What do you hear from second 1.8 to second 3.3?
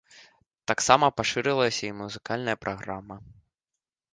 і музыкальная праграма.